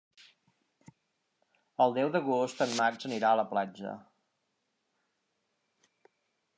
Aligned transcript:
El 1.85 1.93
deu 1.99 2.09
d'agost 2.17 2.65
en 2.67 2.73
Max 2.79 3.09
anirà 3.11 3.35
a 3.35 3.39
la 3.43 3.47
platja. 3.53 3.95